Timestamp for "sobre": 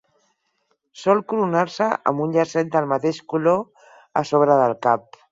4.31-4.57